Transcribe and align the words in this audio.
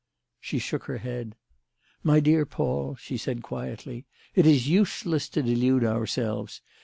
She 0.39 0.57
shook 0.57 0.85
her 0.85 0.97
head. 0.97 1.35
"My 2.01 2.19
dear 2.19 2.43
Paul," 2.43 2.95
she 2.95 3.17
said 3.17 3.43
quietly, 3.43 4.07
"it 4.33 4.47
is 4.47 4.67
useless 4.67 5.29
to 5.29 5.43
delude 5.43 5.83
ourselves. 5.83 6.63